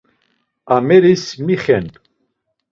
[0.75, 1.85] Ameris mi xen?